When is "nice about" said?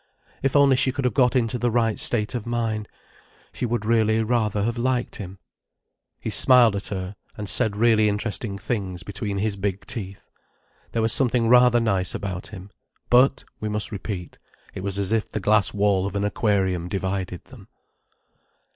11.79-12.47